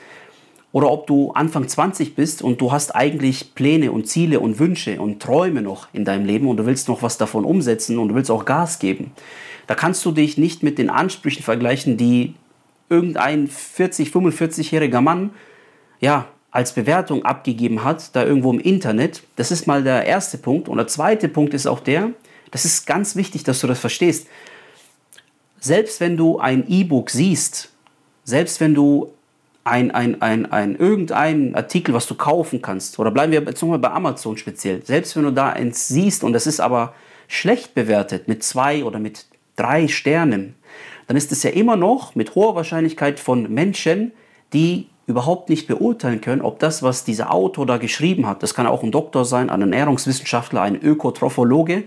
oder 0.77 0.91
ob 0.91 1.07
du 1.07 1.31
Anfang 1.33 1.67
20 1.67 2.15
bist 2.15 2.43
und 2.43 2.61
du 2.61 2.71
hast 2.71 2.95
eigentlich 2.95 3.55
Pläne 3.55 3.93
und 3.93 4.07
Ziele 4.07 4.41
und 4.41 4.59
Wünsche 4.59 5.01
und 5.01 5.23
Träume 5.23 5.63
noch 5.63 5.89
in 5.95 6.05
deinem 6.05 6.27
Leben 6.27 6.49
und 6.49 6.59
du 6.59 6.67
willst 6.67 6.89
noch 6.89 7.01
was 7.01 7.17
davon 7.17 7.47
umsetzen 7.47 7.99
und 7.99 8.09
du 8.09 8.15
willst 8.15 8.31
auch 8.31 8.45
Gas 8.45 8.79
geben. 8.79 9.13
Da 9.67 9.75
kannst 9.75 10.05
du 10.05 10.13
dich 10.13 10.37
nicht 10.37 10.63
mit 10.63 10.77
den 10.77 10.91
Ansprüchen 10.91 11.43
vergleichen, 11.43 11.97
die 11.97 12.35
irgendein 12.91 13.49
40, 13.49 14.11
45-jähriger 14.11 15.01
Mann 15.01 15.31
ja, 16.01 16.27
als 16.51 16.73
Bewertung 16.73 17.25
abgegeben 17.25 17.85
hat, 17.85 18.17
da 18.17 18.25
irgendwo 18.25 18.51
im 18.51 18.61
Internet. 18.61 19.23
Das 19.37 19.51
ist 19.51 19.67
mal 19.67 19.83
der 19.83 20.07
erste 20.07 20.39
Punkt. 20.39 20.69
Und 20.69 20.79
der 20.79 20.87
zweite 20.87 21.29
Punkt 21.29 21.53
ist 21.53 21.67
auch 21.67 21.81
der, 21.81 22.11
das 22.51 22.65
ist 22.65 22.87
ganz 22.87 23.17
wichtig, 23.17 23.45
dass 23.45 23.61
du 23.61 23.67
das 23.67 23.79
verstehst. 23.79 24.27
Selbst 25.61 26.01
wenn 26.01 26.17
du 26.17 26.39
ein 26.39 26.65
E-Book 26.69 27.11
siehst, 27.11 27.71
selbst 28.25 28.61
wenn 28.61 28.75
du 28.75 29.13
ein, 29.65 29.91
ein, 29.91 30.23
ein, 30.23 30.51
ein, 30.51 30.77
irgendein 30.77 31.55
Artikel, 31.55 31.93
was 31.93 32.07
du 32.07 32.15
kaufen 32.15 32.63
kannst, 32.63 32.99
oder 32.99 33.11
bleiben 33.11 33.33
wir 33.33 33.43
jetzt 33.43 33.61
nochmal 33.61 33.81
bei 33.81 33.91
Amazon 33.91 34.37
speziell, 34.37 34.83
selbst 34.85 35.17
wenn 35.17 35.25
du 35.25 35.33
da 35.33 35.51
eins 35.51 35.89
siehst 35.89 36.23
und 36.23 36.33
das 36.33 36.47
ist 36.47 36.61
aber 36.61 36.95
schlecht 37.29 37.75
bewertet 37.75 38.29
mit 38.29 38.45
zwei 38.45 38.85
oder 38.85 39.01
mit 39.01 39.27
drei 39.57 39.89
Sternen, 39.89 40.55
dann 41.09 41.17
ist 41.17 41.33
es 41.33 41.43
ja 41.43 41.51
immer 41.51 41.77
noch 41.77 42.15
mit 42.15 42.35
hoher 42.35 42.55
Wahrscheinlichkeit 42.55 43.19
von 43.19 43.53
Menschen, 43.53 44.13
die 44.53 44.89
überhaupt 45.07 45.49
nicht 45.49 45.69
beurteilen 45.69 46.21
können, 46.21 46.43
ob 46.43 46.59
das, 46.59 46.83
was 46.83 47.05
dieser 47.05 47.33
Autor 47.33 47.67
da 47.67 47.77
geschrieben 47.77 48.27
hat, 48.27 48.43
das 48.43 48.55
kann 48.55 48.67
auch 48.67 48.83
ein 48.83 48.91
Doktor 48.91 49.25
sein, 49.25 49.51
ein 49.51 49.61
Ernährungswissenschaftler, 49.61 50.63
ein 50.63 50.81
Ökotrophologe, 50.81 51.85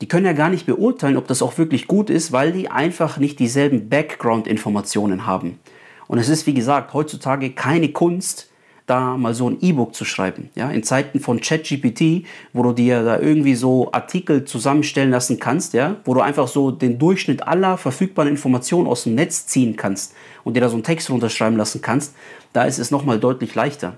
die 0.00 0.08
können 0.08 0.26
ja 0.26 0.32
gar 0.32 0.50
nicht 0.50 0.66
beurteilen, 0.66 1.16
ob 1.16 1.26
das 1.26 1.42
auch 1.42 1.58
wirklich 1.58 1.88
gut 1.88 2.10
ist, 2.10 2.30
weil 2.30 2.52
die 2.52 2.70
einfach 2.70 3.18
nicht 3.18 3.38
dieselben 3.38 3.88
Background-Informationen 3.88 5.26
haben. 5.26 5.58
Und 6.06 6.18
es 6.18 6.28
ist, 6.28 6.46
wie 6.46 6.54
gesagt, 6.54 6.94
heutzutage 6.94 7.50
keine 7.50 7.88
Kunst, 7.88 8.50
da 8.88 9.16
mal 9.16 9.34
so 9.34 9.48
ein 9.48 9.58
E-Book 9.60 9.94
zu 9.94 10.04
schreiben. 10.04 10.50
Ja, 10.54 10.70
in 10.70 10.82
Zeiten 10.82 11.20
von 11.20 11.40
ChatGPT, 11.40 12.26
wo 12.52 12.62
du 12.62 12.72
dir 12.72 13.02
da 13.02 13.18
irgendwie 13.18 13.54
so 13.54 13.92
Artikel 13.92 14.44
zusammenstellen 14.44 15.10
lassen 15.10 15.38
kannst, 15.38 15.74
ja, 15.74 15.96
wo 16.04 16.14
du 16.14 16.20
einfach 16.20 16.48
so 16.48 16.70
den 16.70 16.98
Durchschnitt 16.98 17.46
aller 17.46 17.76
verfügbaren 17.76 18.30
Informationen 18.30 18.86
aus 18.86 19.04
dem 19.04 19.14
Netz 19.14 19.46
ziehen 19.46 19.76
kannst 19.76 20.14
und 20.44 20.54
dir 20.54 20.60
da 20.60 20.68
so 20.68 20.76
einen 20.76 20.84
Text 20.84 21.10
runterschreiben 21.10 21.58
lassen 21.58 21.82
kannst, 21.82 22.14
da 22.52 22.64
ist 22.64 22.78
es 22.78 22.90
nochmal 22.90 23.20
deutlich 23.20 23.54
leichter. 23.54 23.96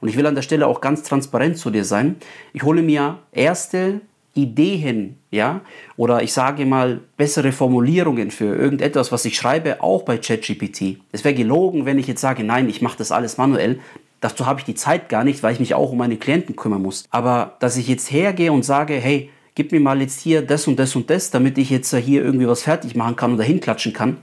Und 0.00 0.08
ich 0.08 0.16
will 0.16 0.26
an 0.26 0.34
der 0.34 0.42
Stelle 0.42 0.66
auch 0.66 0.80
ganz 0.80 1.02
transparent 1.02 1.56
zu 1.56 1.70
dir 1.70 1.84
sein. 1.84 2.16
Ich 2.52 2.62
hole 2.62 2.82
mir 2.82 3.18
erste 3.32 4.02
Ideen, 4.36 5.16
ja, 5.30 5.62
oder 5.96 6.22
ich 6.22 6.32
sage 6.34 6.66
mal 6.66 7.00
bessere 7.16 7.52
Formulierungen 7.52 8.30
für 8.30 8.54
irgendetwas, 8.54 9.10
was 9.10 9.24
ich 9.24 9.36
schreibe, 9.36 9.82
auch 9.82 10.02
bei 10.02 10.18
ChatGPT. 10.18 10.98
Es 11.10 11.24
wäre 11.24 11.34
gelogen, 11.34 11.86
wenn 11.86 11.98
ich 11.98 12.06
jetzt 12.06 12.20
sage, 12.20 12.44
nein, 12.44 12.68
ich 12.68 12.82
mache 12.82 12.98
das 12.98 13.12
alles 13.12 13.38
manuell. 13.38 13.80
Dazu 14.26 14.44
habe 14.44 14.58
ich 14.58 14.64
die 14.64 14.74
Zeit 14.74 15.08
gar 15.08 15.22
nicht, 15.22 15.44
weil 15.44 15.52
ich 15.52 15.60
mich 15.60 15.74
auch 15.74 15.92
um 15.92 15.98
meine 15.98 16.16
Klienten 16.16 16.56
kümmern 16.56 16.82
muss. 16.82 17.04
Aber 17.10 17.54
dass 17.60 17.76
ich 17.76 17.86
jetzt 17.86 18.10
hergehe 18.10 18.50
und 18.50 18.64
sage, 18.64 18.94
hey, 18.94 19.30
gib 19.54 19.70
mir 19.70 19.78
mal 19.78 20.00
jetzt 20.00 20.20
hier 20.20 20.42
das 20.42 20.66
und 20.66 20.80
das 20.80 20.96
und 20.96 21.08
das, 21.10 21.30
damit 21.30 21.58
ich 21.58 21.70
jetzt 21.70 21.94
hier 21.94 22.24
irgendwie 22.24 22.48
was 22.48 22.62
fertig 22.62 22.96
machen 22.96 23.14
kann 23.14 23.34
oder 23.34 23.44
hinklatschen 23.44 23.92
kann, 23.92 24.16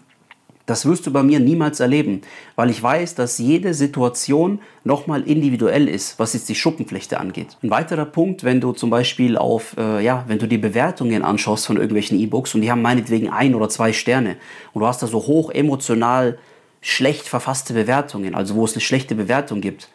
Das 0.65 0.86
wirst 0.86 1.05
du 1.05 1.12
bei 1.12 1.24
mir 1.24 1.41
niemals 1.41 1.81
erleben, 1.81 2.22
weil 2.55 2.69
ich 2.69 2.81
weiß, 2.81 3.15
dass 3.15 3.38
jede 3.38 3.74
Situation 3.74 4.60
nochmal 4.86 5.24
individuell 5.24 5.89
ist, 5.89 6.19
was 6.19 6.33
jetzt 6.33 6.48
die 6.48 6.55
Schuppenflechte 6.55 7.19
angeht. 7.19 7.57
Ein 7.62 7.69
weiterer 7.69 8.05
Punkt, 8.05 8.45
wenn 8.45 8.62
du 8.62 8.72
zum 8.72 8.89
Beispiel 8.89 9.38
auf, 9.38 9.75
äh, 9.77 10.03
ja, 10.03 10.24
wenn 10.27 10.39
du 10.39 10.48
die 10.48 10.57
Bewertungen 10.57 11.24
anschaust 11.24 11.65
von 11.65 11.75
irgendwelchen 11.75 12.17
E-Books 12.17 12.55
und 12.55 12.62
die 12.62 12.72
haben 12.72 12.81
meinetwegen 12.81 13.29
ein 13.29 13.55
oder 13.55 13.67
zwei 13.67 13.91
Sterne 13.91 14.38
und 14.72 14.79
du 14.81 14.88
hast 14.88 15.03
da 15.03 15.07
so 15.07 15.27
hoch 15.27 15.50
emotional 15.50 16.38
schlecht 16.79 17.27
verfasste 17.27 17.74
Bewertungen, 17.74 18.36
also 18.36 18.55
wo 18.55 18.63
es 18.63 18.74
eine 18.74 18.81
schlechte 18.81 19.15
Bewertung 19.15 19.60
gibt. 19.60 19.89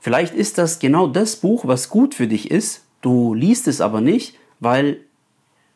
Vielleicht 0.00 0.34
ist 0.34 0.58
das 0.58 0.78
genau 0.78 1.06
das 1.06 1.36
Buch, 1.36 1.66
was 1.66 1.88
gut 1.88 2.14
für 2.14 2.26
dich 2.26 2.50
ist, 2.50 2.84
du 3.00 3.34
liest 3.34 3.68
es 3.68 3.80
aber 3.80 4.00
nicht, 4.00 4.36
weil 4.60 4.98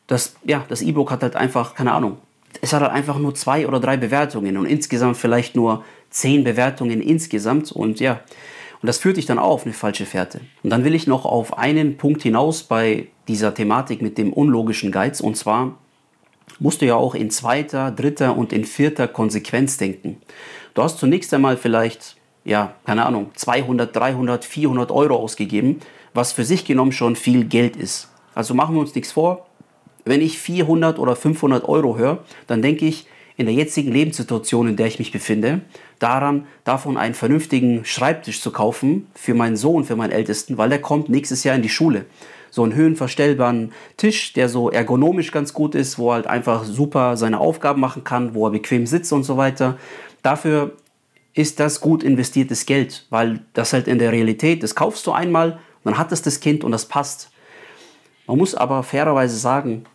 das, 0.07 0.35
ja, 0.43 0.65
das 0.67 0.81
E-Book 0.81 1.11
hat 1.11 1.23
halt 1.23 1.35
einfach, 1.35 1.75
keine 1.75 1.93
Ahnung, 1.93 2.17
es 2.61 2.73
hat 2.73 2.81
halt 2.81 2.91
einfach 2.91 3.17
nur 3.17 3.35
zwei 3.35 3.67
oder 3.67 3.79
drei 3.79 3.97
Bewertungen 3.97 4.57
und 4.57 4.65
insgesamt 4.65 5.17
vielleicht 5.17 5.55
nur 5.55 5.83
zehn 6.09 6.43
Bewertungen 6.43 7.01
insgesamt 7.01 7.71
und 7.71 7.99
ja, 7.99 8.21
und 8.81 8.87
das 8.87 8.97
führt 8.97 9.17
dich 9.17 9.25
dann 9.25 9.39
auch 9.39 9.51
auf 9.51 9.65
eine 9.65 9.73
falsche 9.73 10.05
Fährte. 10.05 10.41
Und 10.61 10.69
dann 10.69 10.83
will 10.83 10.93
ich 10.93 11.07
noch 11.07 11.23
auf 11.23 11.57
einen 11.57 11.95
Punkt 11.95 12.21
hinaus 12.21 12.63
bei 12.63 13.07
dieser 13.29 13.53
Thematik 13.53 14.01
mit 14.01 14.17
dem 14.17 14.33
unlogischen 14.33 14.91
Geiz 14.91 15.21
und 15.21 15.37
zwar 15.37 15.77
musst 16.59 16.81
du 16.81 16.85
ja 16.85 16.95
auch 16.95 17.15
in 17.15 17.29
zweiter, 17.29 17.91
dritter 17.91 18.37
und 18.37 18.53
in 18.53 18.65
vierter 18.65 19.07
Konsequenz 19.07 19.77
denken. 19.77 20.17
Du 20.73 20.83
hast 20.83 20.99
zunächst 20.99 21.33
einmal 21.33 21.57
vielleicht, 21.57 22.17
ja, 22.45 22.75
keine 22.85 23.05
Ahnung, 23.05 23.31
200, 23.35 23.95
300, 23.95 24.45
400 24.45 24.91
Euro 24.91 25.15
ausgegeben, 25.15 25.79
was 26.13 26.31
für 26.31 26.43
sich 26.43 26.65
genommen 26.65 26.91
schon 26.91 27.15
viel 27.15 27.45
Geld 27.45 27.75
ist. 27.75 28.09
Also 28.35 28.53
machen 28.53 28.75
wir 28.75 28.81
uns 28.81 28.95
nichts 28.95 29.11
vor, 29.11 29.45
wenn 30.05 30.21
ich 30.21 30.39
400 30.39 30.99
oder 30.99 31.15
500 31.15 31.67
Euro 31.67 31.97
höre, 31.97 32.19
dann 32.47 32.61
denke 32.61 32.85
ich 32.85 33.07
in 33.35 33.45
der 33.45 33.55
jetzigen 33.55 33.91
Lebenssituation, 33.91 34.69
in 34.69 34.75
der 34.75 34.87
ich 34.87 34.99
mich 34.99 35.11
befinde, 35.11 35.61
daran, 35.99 36.45
davon 36.65 36.97
einen 36.97 37.15
vernünftigen 37.15 37.83
Schreibtisch 37.85 38.41
zu 38.41 38.51
kaufen 38.51 39.07
für 39.15 39.33
meinen 39.33 39.55
Sohn, 39.55 39.85
für 39.85 39.95
meinen 39.95 40.11
Ältesten, 40.11 40.57
weil 40.57 40.69
der 40.69 40.81
kommt 40.81 41.09
nächstes 41.09 41.43
Jahr 41.43 41.55
in 41.55 41.61
die 41.61 41.69
Schule. 41.69 42.05
So 42.51 42.61
einen 42.61 42.75
höhenverstellbaren 42.75 43.71
Tisch, 43.97 44.33
der 44.33 44.49
so 44.49 44.69
ergonomisch 44.69 45.31
ganz 45.31 45.53
gut 45.53 45.73
ist, 45.73 45.97
wo 45.97 46.11
er 46.11 46.15
halt 46.15 46.27
einfach 46.27 46.63
super 46.65 47.17
seine 47.17 47.39
Aufgaben 47.39 47.81
machen 47.81 48.03
kann, 48.03 48.35
wo 48.35 48.45
er 48.45 48.51
bequem 48.51 48.85
sitzt 48.85 49.11
und 49.11 49.23
so 49.23 49.37
weiter. 49.37 49.77
Dafür 50.21 50.73
ist 51.33 51.59
das 51.59 51.81
gut 51.81 52.03
investiertes 52.03 52.65
Geld, 52.65 53.05
weil 53.09 53.41
das 53.53 53.73
halt 53.73 53.87
in 53.87 53.99
der 53.99 54.11
Realität, 54.11 54.63
das 54.63 54.75
kaufst 54.75 55.05
du 55.07 55.11
einmal, 55.11 55.59
dann 55.83 55.97
hat 55.97 56.11
es 56.11 56.21
das 56.21 56.39
Kind 56.39 56.63
und 56.63 56.71
das 56.71 56.87
passt. 56.87 57.31
Man 58.27 58.37
muss 58.37 58.55
aber 58.55 58.83
fairerweise 58.83 59.37
sagen, 59.37 59.85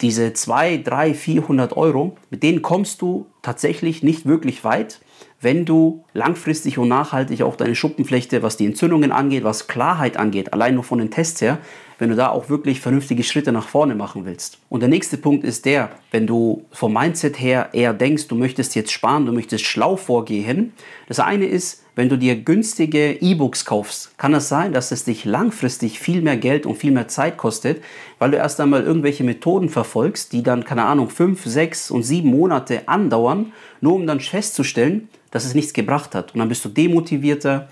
diese 0.00 0.32
2, 0.32 0.78
3, 0.78 1.14
400 1.14 1.76
Euro, 1.76 2.16
mit 2.30 2.42
denen 2.42 2.62
kommst 2.62 3.02
du 3.02 3.26
tatsächlich 3.42 4.02
nicht 4.02 4.26
wirklich 4.26 4.64
weit, 4.64 5.00
wenn 5.42 5.64
du 5.64 6.04
langfristig 6.14 6.78
und 6.78 6.88
nachhaltig 6.88 7.42
auch 7.42 7.56
deine 7.56 7.74
Schuppenflechte, 7.74 8.42
was 8.42 8.56
die 8.56 8.64
Entzündungen 8.64 9.10
angeht, 9.12 9.44
was 9.44 9.66
Klarheit 9.66 10.16
angeht, 10.16 10.52
allein 10.52 10.76
nur 10.76 10.84
von 10.84 10.98
den 10.98 11.10
Tests 11.10 11.40
her, 11.40 11.58
wenn 11.98 12.10
du 12.10 12.16
da 12.16 12.30
auch 12.30 12.48
wirklich 12.48 12.80
vernünftige 12.80 13.22
Schritte 13.22 13.52
nach 13.52 13.68
vorne 13.68 13.94
machen 13.94 14.24
willst. 14.24 14.58
Und 14.68 14.80
der 14.80 14.88
nächste 14.88 15.16
Punkt 15.16 15.44
ist 15.44 15.66
der, 15.66 15.90
wenn 16.10 16.26
du 16.26 16.64
vom 16.70 16.92
Mindset 16.92 17.40
her 17.40 17.70
eher 17.72 17.92
denkst, 17.92 18.28
du 18.28 18.36
möchtest 18.36 18.74
jetzt 18.74 18.92
sparen, 18.92 19.26
du 19.26 19.32
möchtest 19.32 19.64
schlau 19.64 19.96
vorgehen. 19.96 20.72
Das 21.08 21.20
eine 21.20 21.46
ist, 21.46 21.84
wenn 21.94 22.08
du 22.08 22.16
dir 22.16 22.36
günstige 22.36 23.20
E-Books 23.20 23.64
kaufst, 23.64 24.16
kann 24.18 24.34
es 24.34 24.48
sein, 24.48 24.72
dass 24.72 24.92
es 24.92 25.04
dich 25.04 25.24
langfristig 25.24 25.98
viel 25.98 26.22
mehr 26.22 26.36
Geld 26.36 26.66
und 26.66 26.76
viel 26.76 26.90
mehr 26.90 27.08
Zeit 27.08 27.36
kostet, 27.36 27.82
weil 28.18 28.30
du 28.30 28.36
erst 28.36 28.60
einmal 28.60 28.82
irgendwelche 28.82 29.24
Methoden 29.24 29.68
verfolgst, 29.68 30.32
die 30.32 30.42
dann, 30.42 30.64
keine 30.64 30.84
Ahnung, 30.84 31.10
fünf, 31.10 31.44
sechs 31.44 31.90
und 31.90 32.02
sieben 32.02 32.30
Monate 32.30 32.88
andauern, 32.88 33.52
nur 33.80 33.94
um 33.94 34.06
dann 34.06 34.20
festzustellen, 34.20 35.08
dass 35.32 35.44
es 35.44 35.54
nichts 35.54 35.72
gebracht 35.72 36.14
hat. 36.14 36.32
Und 36.32 36.38
dann 36.38 36.48
bist 36.48 36.64
du 36.64 36.68
demotivierter. 36.68 37.68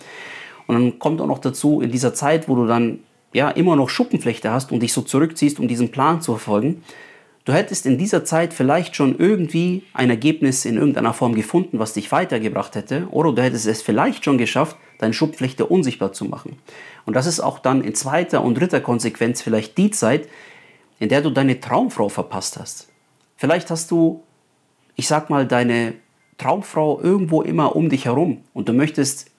Und 0.67 0.75
dann 0.75 0.99
kommt 0.99 1.21
auch 1.21 1.27
noch 1.29 1.39
dazu, 1.39 1.81
in 1.81 1.93
dieser 1.93 2.13
Zeit, 2.15 2.49
wo 2.49 2.57
du 2.57 2.67
dann 2.67 2.99
ja 3.33 3.49
immer 3.51 3.77
noch 3.77 3.89
Schuppenflechte 3.89 4.51
hast 4.51 4.73
und 4.73 4.81
dich 4.81 4.93
so 4.93 5.03
zurückziehst, 5.03 5.61
um 5.61 5.69
diesen 5.69 5.93
Plan 5.93 6.21
zu 6.21 6.33
verfolgen, 6.33 6.83
Du 7.45 7.55
hättest 7.55 7.87
in 7.87 7.97
dieser 7.97 8.25
Zeit 8.25 8.53
vielleicht 8.53 8.95
schon 8.95 9.19
irgendwie 9.19 9.83
ein 9.95 10.11
Ergebnis 10.11 10.67
in 10.67 10.77
irgendeiner 10.77 11.15
Form 11.15 11.35
gefunden, 11.35 11.79
was 11.79 11.95
dich 11.95 12.13
weitergebracht 12.13 12.75
hätte, 12.75 13.09
oder 13.11 13.33
du 13.33 13.43
hättest 13.43 13.67
es 13.67 13.81
vielleicht 13.81 14.25
schon 14.25 14.37
geschafft, 14.37 14.77
deine 14.99 15.15
Schubflechte 15.15 15.65
unsichtbar 15.65 16.13
zu 16.13 16.27
machen. 16.27 16.59
Und 17.07 17.15
das 17.15 17.27
ist 17.27 17.41
auch 17.41 17.59
dann 17.59 17.83
in 17.83 17.95
zweiter 17.95 18.45
und 18.45 18.55
dritter 18.55 18.81
Konsequenz 18.81 19.41
vielleicht 19.41 19.79
die 19.79 19.91
Zeit, 19.91 20.29
in 20.99 21.09
der 21.09 21.23
du 21.23 21.31
deine 21.31 21.59
Traumfrau 21.59 22.11
verpasst 22.11 22.59
hast. 22.59 22.89
Vielleicht 23.37 23.71
hast 23.71 23.91
du, 23.91 24.23
ich 24.97 25.09
sag 25.09 25.31
mal, 25.31 25.47
deine 25.47 25.95
Traumfrau 26.41 27.01
irgendwo 27.01 27.43
immer 27.43 27.77
um 27.77 27.89
dich 27.89 28.07
herum 28.07 28.39
und 28.55 28.69
du 28.69 28.73
möchtest 28.73 29.31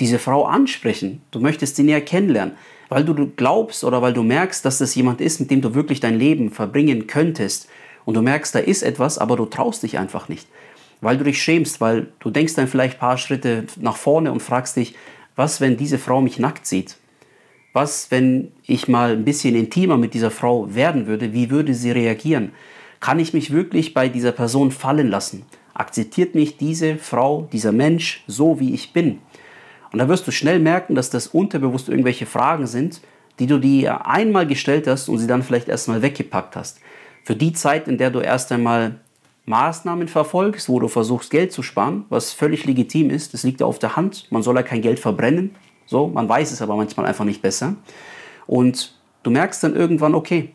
diese 0.00 0.18
Frau 0.18 0.44
ansprechen, 0.44 1.22
du 1.30 1.40
möchtest 1.40 1.76
sie 1.76 1.82
näher 1.82 2.00
kennenlernen 2.00 2.56
weil 2.88 3.04
du 3.04 3.26
glaubst 3.36 3.84
oder 3.84 4.02
weil 4.02 4.12
du 4.12 4.22
merkst, 4.22 4.64
dass 4.64 4.78
das 4.78 4.94
jemand 4.94 5.20
ist, 5.20 5.40
mit 5.40 5.50
dem 5.50 5.60
du 5.60 5.74
wirklich 5.74 6.00
dein 6.00 6.18
Leben 6.18 6.50
verbringen 6.50 7.06
könntest. 7.06 7.68
Und 8.04 8.14
du 8.14 8.22
merkst, 8.22 8.54
da 8.54 8.60
ist 8.60 8.82
etwas, 8.82 9.18
aber 9.18 9.36
du 9.36 9.46
traust 9.46 9.82
dich 9.82 9.98
einfach 9.98 10.28
nicht. 10.28 10.46
Weil 11.00 11.18
du 11.18 11.24
dich 11.24 11.42
schämst, 11.42 11.80
weil 11.80 12.08
du 12.20 12.30
denkst 12.30 12.54
dann 12.54 12.68
vielleicht 12.68 12.96
ein 12.96 13.00
paar 13.00 13.18
Schritte 13.18 13.64
nach 13.76 13.96
vorne 13.96 14.32
und 14.32 14.40
fragst 14.40 14.76
dich, 14.76 14.94
was, 15.34 15.60
wenn 15.60 15.76
diese 15.76 15.98
Frau 15.98 16.20
mich 16.20 16.38
nackt 16.38 16.66
sieht? 16.66 16.96
Was, 17.72 18.10
wenn 18.10 18.52
ich 18.62 18.88
mal 18.88 19.12
ein 19.12 19.24
bisschen 19.24 19.54
intimer 19.54 19.98
mit 19.98 20.14
dieser 20.14 20.30
Frau 20.30 20.74
werden 20.74 21.06
würde? 21.06 21.34
Wie 21.34 21.50
würde 21.50 21.74
sie 21.74 21.90
reagieren? 21.90 22.52
Kann 23.00 23.18
ich 23.18 23.34
mich 23.34 23.52
wirklich 23.52 23.92
bei 23.92 24.08
dieser 24.08 24.32
Person 24.32 24.70
fallen 24.70 25.08
lassen? 25.08 25.44
Akzeptiert 25.76 26.34
mich 26.34 26.56
diese 26.56 26.96
Frau, 26.96 27.48
dieser 27.52 27.70
Mensch 27.70 28.24
so, 28.26 28.58
wie 28.60 28.72
ich 28.72 28.94
bin? 28.94 29.18
Und 29.92 29.98
da 29.98 30.08
wirst 30.08 30.26
du 30.26 30.30
schnell 30.30 30.58
merken, 30.58 30.94
dass 30.94 31.10
das 31.10 31.26
unterbewusst 31.26 31.90
irgendwelche 31.90 32.24
Fragen 32.24 32.66
sind, 32.66 33.02
die 33.38 33.46
du 33.46 33.58
dir 33.58 34.06
einmal 34.06 34.46
gestellt 34.46 34.86
hast 34.86 35.10
und 35.10 35.18
sie 35.18 35.26
dann 35.26 35.42
vielleicht 35.42 35.68
erstmal 35.68 36.00
weggepackt 36.00 36.56
hast. 36.56 36.80
Für 37.24 37.36
die 37.36 37.52
Zeit, 37.52 37.88
in 37.88 37.98
der 37.98 38.10
du 38.10 38.20
erst 38.20 38.52
einmal 38.52 39.00
Maßnahmen 39.44 40.08
verfolgst, 40.08 40.70
wo 40.70 40.80
du 40.80 40.88
versuchst, 40.88 41.30
Geld 41.30 41.52
zu 41.52 41.62
sparen, 41.62 42.06
was 42.08 42.32
völlig 42.32 42.64
legitim 42.64 43.10
ist, 43.10 43.34
das 43.34 43.42
liegt 43.42 43.60
ja 43.60 43.66
auf 43.66 43.78
der 43.78 43.96
Hand. 43.96 44.26
Man 44.30 44.42
soll 44.42 44.56
ja 44.56 44.62
kein 44.62 44.80
Geld 44.80 44.98
verbrennen. 44.98 45.54
So, 45.84 46.08
man 46.08 46.26
weiß 46.26 46.52
es 46.52 46.62
aber 46.62 46.74
manchmal 46.74 47.04
einfach 47.04 47.26
nicht 47.26 47.42
besser. 47.42 47.76
Und 48.46 48.94
du 49.22 49.30
merkst 49.30 49.62
dann 49.62 49.76
irgendwann, 49.76 50.14
okay, 50.14 50.52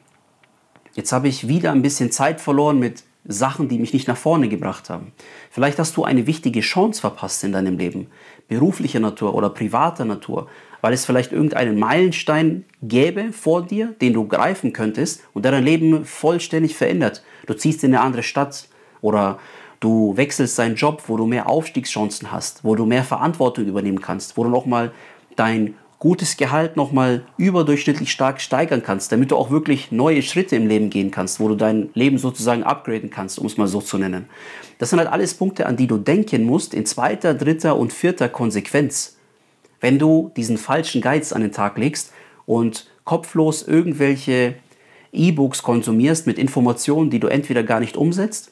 jetzt 0.93 1.11
habe 1.11 1.27
ich 1.27 1.47
wieder 1.47 1.71
ein 1.71 1.83
bisschen 1.83 2.11
Zeit 2.11 2.41
verloren 2.41 2.79
mit 2.79 3.03
Sachen, 3.25 3.67
die 3.67 3.77
mich 3.77 3.93
nicht 3.93 4.07
nach 4.07 4.17
vorne 4.17 4.49
gebracht 4.49 4.89
haben. 4.89 5.11
Vielleicht 5.51 5.77
hast 5.79 5.95
du 5.95 6.03
eine 6.03 6.25
wichtige 6.27 6.61
Chance 6.61 7.01
verpasst 7.01 7.43
in 7.43 7.51
deinem 7.51 7.77
Leben, 7.77 8.07
beruflicher 8.47 8.99
Natur 8.99 9.35
oder 9.35 9.49
privater 9.49 10.05
Natur, 10.05 10.47
weil 10.81 10.93
es 10.93 11.05
vielleicht 11.05 11.31
irgendeinen 11.31 11.77
Meilenstein 11.77 12.65
gäbe 12.81 13.31
vor 13.31 13.63
dir, 13.63 13.93
den 14.01 14.13
du 14.13 14.27
greifen 14.27 14.73
könntest 14.73 15.21
und 15.33 15.45
der 15.45 15.51
dein 15.51 15.63
Leben 15.63 16.05
vollständig 16.05 16.75
verändert. 16.75 17.23
Du 17.45 17.53
ziehst 17.53 17.83
in 17.83 17.93
eine 17.93 18.03
andere 18.03 18.23
Stadt 18.23 18.67
oder 19.01 19.39
du 19.79 20.17
wechselst 20.17 20.57
deinen 20.57 20.75
Job, 20.75 21.03
wo 21.07 21.17
du 21.17 21.27
mehr 21.27 21.47
Aufstiegschancen 21.47 22.31
hast, 22.31 22.63
wo 22.63 22.75
du 22.75 22.85
mehr 22.85 23.03
Verantwortung 23.03 23.65
übernehmen 23.65 24.01
kannst, 24.01 24.37
wo 24.37 24.43
du 24.43 24.49
nochmal 24.49 24.91
dein 25.35 25.75
gutes 26.01 26.35
Gehalt 26.35 26.77
nochmal 26.77 27.23
überdurchschnittlich 27.37 28.11
stark 28.11 28.41
steigern 28.41 28.81
kannst, 28.81 29.11
damit 29.11 29.29
du 29.29 29.35
auch 29.37 29.51
wirklich 29.51 29.91
neue 29.91 30.23
Schritte 30.23 30.55
im 30.55 30.65
Leben 30.65 30.89
gehen 30.89 31.11
kannst, 31.11 31.39
wo 31.39 31.47
du 31.47 31.53
dein 31.53 31.91
Leben 31.93 32.17
sozusagen 32.17 32.63
upgraden 32.63 33.11
kannst, 33.11 33.37
um 33.37 33.45
es 33.45 33.55
mal 33.55 33.67
so 33.67 33.81
zu 33.81 33.99
nennen. 33.99 34.25
Das 34.79 34.89
sind 34.89 34.97
halt 34.97 35.11
alles 35.11 35.35
Punkte, 35.35 35.67
an 35.67 35.77
die 35.77 35.85
du 35.85 35.99
denken 35.99 36.43
musst 36.43 36.73
in 36.73 36.87
zweiter, 36.87 37.35
dritter 37.35 37.77
und 37.77 37.93
vierter 37.93 38.29
Konsequenz. 38.29 39.17
Wenn 39.79 39.99
du 39.99 40.31
diesen 40.35 40.57
falschen 40.57 41.01
Geiz 41.01 41.31
an 41.31 41.43
den 41.43 41.51
Tag 41.51 41.77
legst 41.77 42.11
und 42.47 42.89
kopflos 43.03 43.61
irgendwelche 43.61 44.55
E-Books 45.13 45.61
konsumierst 45.61 46.25
mit 46.25 46.39
Informationen, 46.39 47.11
die 47.11 47.19
du 47.19 47.27
entweder 47.27 47.61
gar 47.61 47.79
nicht 47.79 47.95
umsetzt 47.95 48.51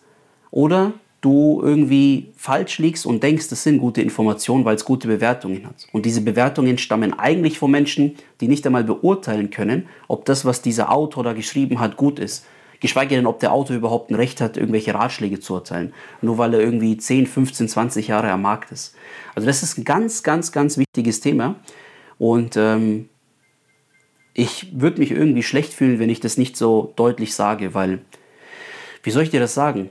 oder 0.52 0.94
du 1.22 1.62
irgendwie 1.64 2.32
falsch 2.36 2.80
liegst 2.80 3.06
und 3.06 3.24
denkst, 3.24 3.50
das 3.50 3.64
sind 3.64 3.80
gute 3.80 4.02
Informationen, 4.02 4.66
weil 4.66 4.76
es 4.76 4.86
gute 4.86 5.08
Bewertungen 5.08 5.66
hat. 5.66 5.88
Und 5.92 6.06
diese 6.06 6.22
Bewertungen 6.22 6.78
stammen 6.78 7.18
eigentlich 7.18 7.60
von 7.60 7.72
Menschen, 7.72 8.16
die 8.40 8.48
nicht 8.48 8.66
einmal 8.66 8.84
beurteilen 8.84 9.50
können, 9.50 9.88
ob 10.08 10.26
das, 10.26 10.46
was 10.46 10.62
dieser 10.62 10.92
Autor 10.92 11.24
da 11.24 11.34
geschrieben 11.34 11.80
hat, 11.80 11.98
gut 11.98 12.20
ist. 12.20 12.46
Geschweige 12.80 13.16
denn, 13.16 13.28
ob 13.28 13.42
der 13.42 13.52
Autor 13.52 13.76
überhaupt 13.76 14.10
ein 14.10 14.16
Recht 14.16 14.40
hat, 14.40 14.56
irgendwelche 14.56 14.94
Ratschläge 14.94 15.42
zu 15.42 15.56
erteilen. 15.56 15.94
Nur 16.22 16.38
weil 16.38 16.54
er 16.54 16.62
irgendwie 16.62 16.96
10, 16.96 17.28
15, 17.28 17.68
20 17.68 18.08
Jahre 18.08 18.32
am 18.32 18.42
Markt 18.42 18.72
ist. 18.72 18.96
Also 19.36 19.46
das 19.46 19.64
ist 19.64 19.78
ein 19.78 19.84
ganz, 19.84 20.24
ganz, 20.24 20.54
ganz 20.54 20.78
wichtiges 20.78 21.20
Thema. 21.20 21.56
Und 22.18 22.56
ähm, 22.56 23.10
ich 24.34 24.80
würde 24.80 25.00
mich 25.00 25.12
irgendwie 25.12 25.44
schlecht 25.44 25.74
fühlen, 25.74 26.00
wenn 26.00 26.10
ich 26.10 26.22
das 26.22 26.38
nicht 26.38 26.56
so 26.56 26.94
deutlich 26.96 27.36
sage, 27.36 27.74
weil, 27.74 28.00
wie 29.04 29.12
soll 29.12 29.24
ich 29.24 29.30
dir 29.30 29.42
das 29.42 29.54
sagen? 29.54 29.90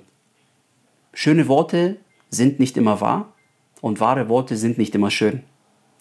Schöne 1.20 1.48
Worte 1.48 1.96
sind 2.30 2.60
nicht 2.60 2.76
immer 2.76 3.00
wahr 3.00 3.34
und 3.80 3.98
wahre 3.98 4.28
Worte 4.28 4.56
sind 4.56 4.78
nicht 4.78 4.94
immer 4.94 5.10
schön. 5.10 5.42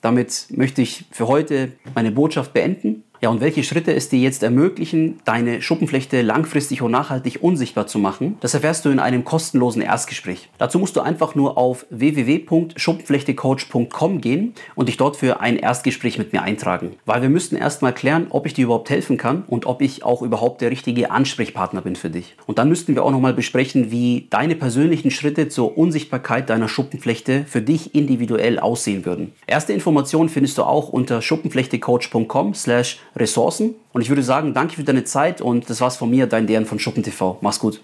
Damit 0.02 0.46
möchte 0.52 0.84
ich 0.84 1.06
für 1.10 1.28
heute 1.28 1.72
meine 1.96 2.12
Botschaft 2.12 2.54
beenden. 2.54 3.04
Ja, 3.22 3.30
und 3.30 3.40
welche 3.42 3.64
Schritte 3.64 3.94
es 3.94 4.10
dir 4.10 4.20
jetzt 4.20 4.44
ermöglichen, 4.44 5.20
deine 5.26 5.60
Schuppenflechte 5.62 6.22
langfristig 6.22 6.84
und 6.84 6.92
nachhaltig 6.92 7.40
unsichtbar 7.42 7.88
zu 7.88 7.98
machen, 7.98 8.38
das 8.42 8.54
erfährst 8.54 8.86
du 8.86 8.90
in 8.90 9.00
einem 9.00 9.24
kostenlosen 9.24 9.82
Erstgespräch. 9.82 10.50
Dazu 10.60 10.78
musst 10.78 10.96
du 10.96 11.02
einfach 11.02 11.34
nur 11.34 11.58
auf 11.58 11.88
www.schuppenflechtecoach.com 11.90 14.22
gehen 14.22 14.54
und 14.76 14.88
dich 14.88 14.98
dort 14.98 15.16
für 15.16 15.40
ein 15.40 15.58
Erstgespräch 15.58 16.20
mit 16.20 16.34
mir 16.34 16.44
eintragen. 16.44 16.98
Weil 17.06 17.24
wir 17.24 17.30
müssten 17.30 17.56
erstmal 17.56 17.94
klären, 17.94 18.28
ob 18.30 18.46
ich 18.46 18.54
dir 18.54 18.66
überhaupt 18.66 18.90
helfen 18.90 19.16
kann 19.18 19.44
und 19.48 19.66
ob 19.66 19.82
ich 19.82 20.04
auch 20.04 20.22
überhaupt 20.22 20.62
der 20.62 20.70
richtige 20.70 21.10
Ansprechpartner 21.10 21.82
bin 21.82 21.96
für 21.96 22.12
dich. 22.12 22.36
Und 22.46 22.60
dann 22.60 22.70
müssten 22.70 22.94
wir 22.94 23.04
auch 23.04 23.12
nochmal 23.12 23.34
besprechen, 23.34 23.90
wie 23.92 24.28
deine 24.30 24.56
persönlichen 24.56 25.10
Schritte 25.10 25.50
zur 25.50 25.76
Unsichtbarkeit 25.78 26.50
deiner 26.50 26.68
Schuppenflechte 26.68 27.46
für 27.48 27.62
dich 27.62 27.96
individuell 27.96 28.60
aussehen 28.60 29.06
würden. 29.06 29.32
Erste 29.48 29.72
Informationen 29.74 30.30
findest 30.30 30.58
du 30.58 30.64
auch 30.64 30.90
unter 30.90 31.22
schuppenflechtecoach.com 31.22 32.54
slash 32.54 33.00
Ressourcen. 33.18 33.76
Und 33.94 34.02
ich 34.02 34.10
würde 34.10 34.24
sagen, 34.24 34.54
danke 34.54 34.76
für 34.76 34.84
deine 34.84 35.04
Zeit 35.04 35.42
und 35.42 35.70
das 35.70 35.82
war's 35.82 35.98
von 35.98 36.10
mir, 36.10 36.28
dein 36.28 36.48
Dern 36.48 36.66
von 36.66 36.80
SchuppenTV. 36.80 37.38
Mach's 37.42 37.60
gut. 37.60 37.82